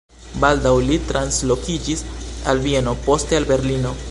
Baldaŭ 0.43 0.71
li 0.87 0.97
translokiĝis 1.11 2.03
al 2.53 2.67
Vieno, 2.67 2.99
poste 3.09 3.43
al 3.43 3.51
Berlino. 3.55 3.99